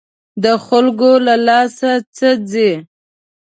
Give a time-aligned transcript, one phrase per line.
[0.43, 2.71] د خلکو له لاسه څه ځي.